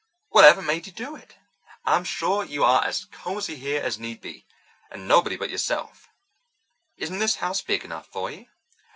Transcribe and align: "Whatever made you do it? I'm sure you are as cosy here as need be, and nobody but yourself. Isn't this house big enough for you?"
"Whatever 0.29 0.63
made 0.63 0.87
you 0.87 0.91
do 0.91 1.15
it? 1.15 1.35
I'm 1.85 2.03
sure 2.05 2.43
you 2.43 2.63
are 2.63 2.83
as 2.83 3.05
cosy 3.05 3.55
here 3.55 3.83
as 3.83 3.99
need 3.99 4.19
be, 4.19 4.47
and 4.89 5.07
nobody 5.07 5.35
but 5.37 5.51
yourself. 5.51 6.09
Isn't 6.97 7.19
this 7.19 7.35
house 7.35 7.61
big 7.61 7.85
enough 7.85 8.07
for 8.07 8.31
you?" 8.31 8.47